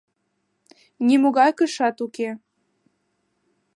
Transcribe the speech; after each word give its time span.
Нимогай 1.07 1.51
кышат 1.57 1.97
уке. 2.05 2.29